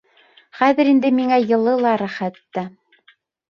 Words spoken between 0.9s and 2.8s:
инде миңә йылы ла, рәхәт тә.